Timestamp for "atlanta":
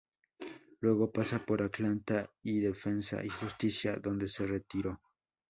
1.61-2.27